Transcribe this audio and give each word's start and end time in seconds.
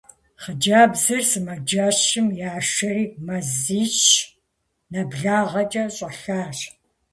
Хъыджэбзыр 0.41 1.21
сымаджэщым 1.29 2.27
яшэри, 2.55 3.03
мазищ 3.25 3.99
нэблагъэкӏэ 4.91 5.83
щӀэлъащ. 5.95 6.59